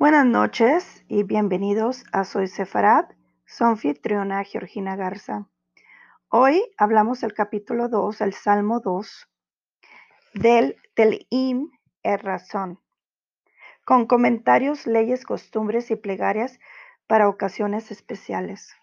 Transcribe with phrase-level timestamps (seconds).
[0.00, 3.04] Buenas noches y bienvenidos a Soy Sefarad,
[3.44, 5.46] su anfitriona Georgina Garza.
[6.30, 9.28] Hoy hablamos del capítulo 2, el Salmo 2,
[10.32, 11.70] del Telim
[12.02, 12.80] er Razón,
[13.84, 16.58] con comentarios, leyes, costumbres y plegarias
[17.06, 18.74] para ocasiones especiales.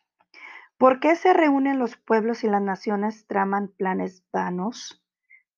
[0.77, 5.03] ¿Por qué se reúnen los pueblos y las naciones traman planes vanos?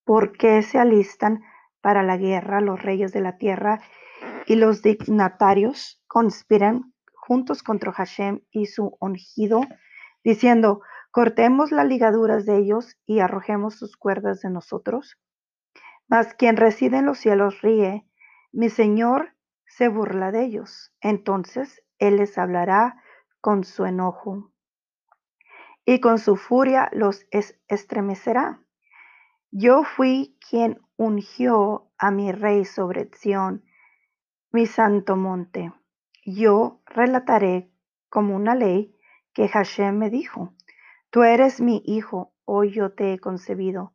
[0.05, 1.44] ¿Por qué se alistan
[1.82, 3.82] para la guerra los reyes de la tierra
[4.50, 9.62] y los dignatarios conspiran juntos contra Hashem y su ungido,
[10.24, 10.82] diciendo,
[11.12, 15.20] cortemos las ligaduras de ellos y arrojemos sus cuerdas de nosotros?
[16.07, 18.07] Mas quien reside en los cielos ríe,
[18.52, 19.36] mi Señor
[19.68, 20.92] se burla de ellos.
[21.00, 23.04] Entonces Él les hablará
[23.42, 24.52] con su enojo
[25.86, 27.28] y con su furia los
[27.68, 28.64] estremecerá.
[29.52, 33.64] Yo fui quien ungió a mi rey sobre Sión
[34.52, 35.72] mi santo monte.
[36.26, 37.72] Yo relataré
[38.09, 38.96] como una ley
[39.32, 40.56] que Hashem me dijo,
[41.12, 43.94] tú eres mi hijo, hoy yo te he concebido.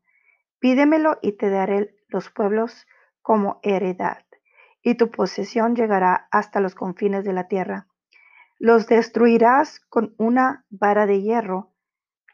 [0.60, 2.86] Pídemelo y te daré los pueblos
[3.20, 4.24] como heredad,
[4.80, 7.88] y tu posesión llegará hasta los confines de la tierra.
[8.58, 11.72] Los destruirás con una vara de hierro,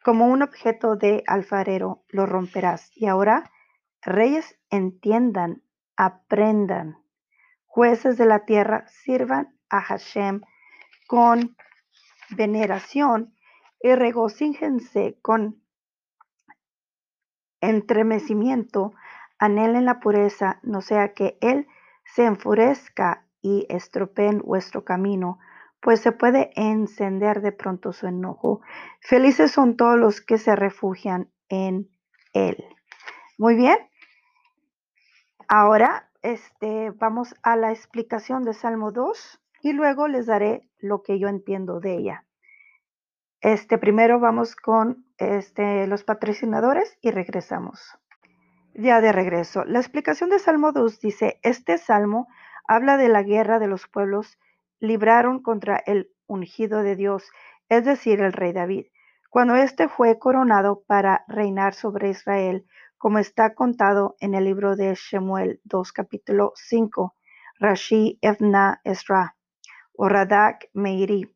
[0.05, 2.91] como un objeto de alfarero lo romperás.
[2.95, 3.51] Y ahora,
[4.03, 5.63] reyes, entiendan,
[5.97, 6.99] aprendan
[7.71, 10.41] jueces de la tierra sirvan a Hashem
[11.07, 11.57] con
[12.31, 13.33] veneración
[13.81, 15.63] y regocíjense con
[17.61, 18.93] entremecimiento,
[19.39, 21.69] anhelen la pureza, no sea que Él
[22.05, 25.39] se enfurezca y estropeen vuestro camino,
[25.81, 28.63] pues se puede encender de pronto su enojo.
[29.01, 31.89] Felices son todos los que se refugian en
[32.33, 32.65] Él.
[33.39, 33.79] Muy bien.
[35.47, 41.19] Ahora este, vamos a la explicación de Salmo 2 y luego les daré lo que
[41.19, 42.25] yo entiendo de ella.
[43.41, 47.99] Este, primero vamos con este, los patrocinadores y regresamos.
[48.75, 49.65] Ya de regreso.
[49.65, 52.29] La explicación de Salmo 2 dice, este salmo
[52.67, 54.39] habla de la guerra de los pueblos
[54.79, 57.31] libraron contra el ungido de Dios,
[57.69, 58.87] es decir, el rey David,
[59.29, 62.67] cuando éste fue coronado para reinar sobre Israel
[63.01, 67.15] como está contado en el libro de Shemuel 2, capítulo 5,
[67.59, 69.39] Rashi Evna Esra,
[69.95, 71.35] o Radak Meiri.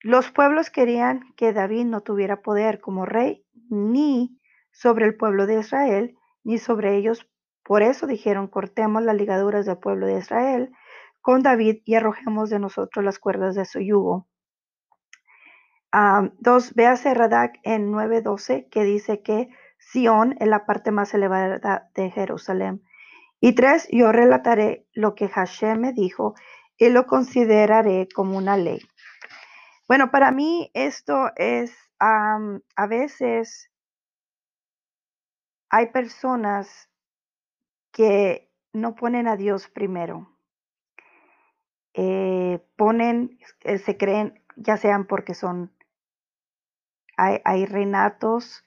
[0.00, 4.40] Los pueblos querían que David no tuviera poder como rey, ni
[4.72, 7.24] sobre el pueblo de Israel, ni sobre ellos.
[7.62, 10.72] Por eso dijeron, cortemos las ligaduras del pueblo de Israel
[11.20, 14.26] con David y arrojemos de nosotros las cuerdas de su yugo.
[15.92, 19.50] Ah, dos, véase Radak en 9.12 que dice que
[19.90, 22.82] Sión es la parte más elevada de Jerusalén.
[23.40, 26.34] Y tres, yo relataré lo que Hashem me dijo
[26.78, 28.80] y lo consideraré como una ley.
[29.86, 33.70] Bueno, para mí esto es, a veces
[35.68, 36.90] hay personas
[37.92, 40.28] que no ponen a Dios primero.
[41.94, 45.72] Eh, ponen, eh, se creen, ya sean porque son,
[47.16, 48.64] hay, hay reinatos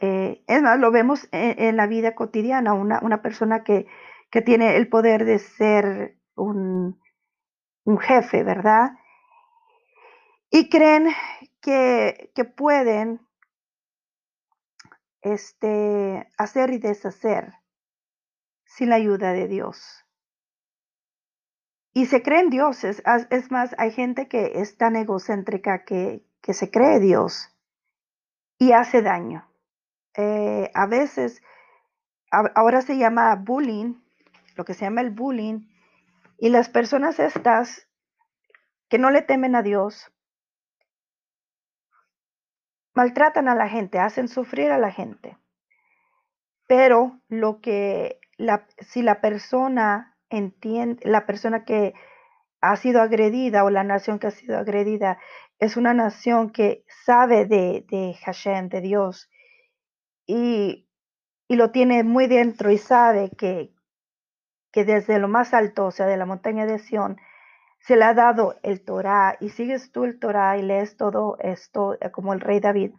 [0.00, 3.86] eh, es más, lo vemos en, la vida cotidiana, una, persona que,
[4.44, 6.98] tiene el poder de ser un,
[8.00, 8.92] jefe, ¿verdad?
[10.50, 11.08] Y creen
[11.60, 13.20] que, que pueden
[15.20, 17.54] este, hacer y deshacer
[18.64, 20.04] sin la ayuda de Dios.
[21.94, 23.02] Y se creen dioses.
[23.30, 27.54] Es más, hay gente que es tan egocéntrica que, que se cree Dios
[28.58, 29.51] y hace daño.
[30.16, 31.42] Eh, a veces,
[32.30, 33.94] ahora se llama bullying,
[34.56, 35.68] lo que se llama el bullying,
[36.38, 37.88] y las personas estas
[38.88, 40.12] que no le temen a Dios,
[42.94, 45.38] maltratan a la gente, hacen sufrir a la gente.
[46.66, 48.20] Pero lo que
[48.80, 51.94] si la persona entiende, la persona que
[52.60, 55.18] ha sido agredida o la nación que ha sido agredida
[55.58, 59.30] es una nación que sabe de, de Hashem, de Dios,
[60.26, 60.88] y,
[61.48, 63.74] lo tiene muy dentro y sabe que,
[64.72, 67.18] que desde lo más alto, o sea, de la montaña de Sión,
[67.78, 71.98] se le ha dado el Torah y sigues tú el Torah y lees todo esto
[72.00, 72.92] eh, como el rey David.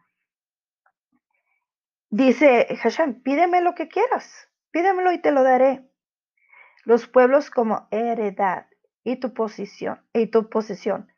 [2.10, 5.90] Dice Hashem, pídeme lo que quieras, pídemelo y te lo daré.
[6.84, 8.68] Los pueblos como heredad
[9.04, 11.12] y tu posición y tu posesión,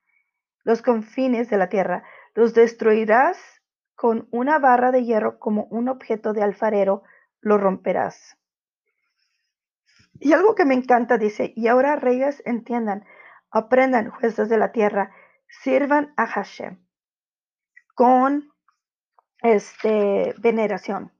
[0.63, 2.03] los confines de la tierra,
[2.33, 3.54] los destruirás
[3.95, 7.03] con una barra de hierro como un objeto de alfarero
[7.41, 8.37] lo romperás.
[10.19, 13.05] Y algo que me encanta dice, y ahora reyes entiendan,
[13.51, 15.11] aprendan jueces de la tierra,
[15.47, 16.85] sirvan a Hashem
[17.93, 18.51] con
[19.41, 21.13] este, veneración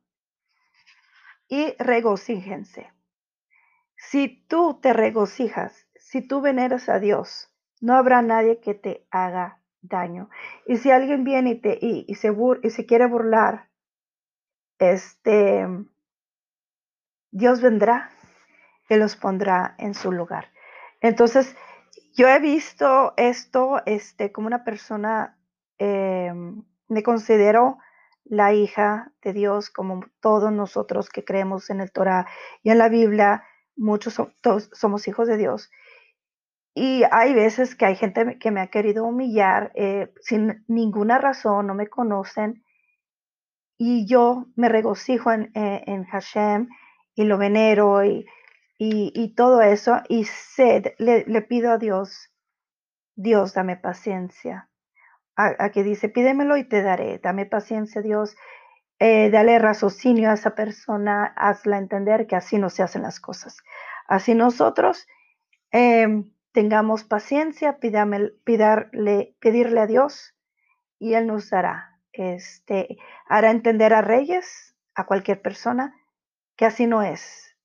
[1.48, 2.92] y regocíjense.
[3.96, 7.52] Si tú te regocijas, si tú veneras a Dios,
[7.82, 10.30] no habrá nadie que te haga daño.
[10.66, 12.34] Y si alguien viene y, te, y, se,
[12.64, 13.70] y se quiere burlar,
[14.80, 15.68] este,
[17.32, 18.12] Dios vendrá
[18.90, 20.52] y los pondrá en su lugar.
[21.02, 21.56] Entonces,
[22.14, 25.38] yo he visto esto este, como una persona,
[25.78, 27.78] em, me considero
[28.24, 32.26] la hija de Dios, como todos nosotros que creemos en el Torah
[32.64, 33.44] y en la Biblia,
[33.76, 34.20] muchos
[34.72, 35.70] somos hijos de Dios.
[36.78, 41.68] Y hay veces que hay gente que me ha querido humillar eh, sin ninguna razón,
[41.68, 42.66] no me conocen,
[43.78, 46.70] y yo me regocijo en, eh, en Hashem
[47.16, 48.26] y lo venero y,
[48.78, 52.30] y, todo eso, y sé, le, pido a Dios,
[53.16, 54.70] Dios, dame paciencia.
[55.38, 58.36] A, que dice, pídemelo y te daré, dame paciencia, Dios,
[59.00, 63.58] eh, dale raciocinio a esa persona, hazla entender que así no se hacen las cosas.
[64.08, 65.08] Así nosotros
[65.72, 68.40] em, tengamos paciencia, pedirle
[69.82, 70.34] a Dios
[70.98, 72.00] y Él nos dará.
[72.14, 72.98] Este,
[73.28, 75.94] hará entender a reyes, a cualquier persona,
[76.56, 77.58] que así no es.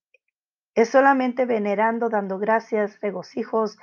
[0.75, 3.79] Es solamente venerando, dando gracias, regocijos,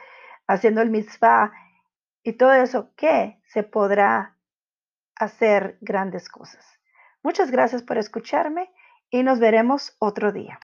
[0.46, 1.54] haciendo el mitzvah
[2.22, 4.36] y todo eso que se podrá
[5.16, 6.66] hacer grandes cosas.
[7.24, 8.70] Muchas gracias por escucharme
[9.10, 10.56] y nos veremos otro día.